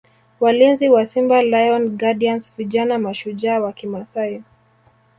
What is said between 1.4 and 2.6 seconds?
Lion Guardians